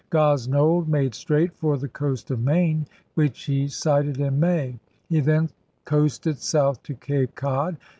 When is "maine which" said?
2.39-3.43